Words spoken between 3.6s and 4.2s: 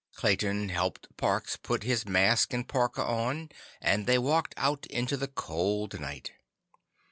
and they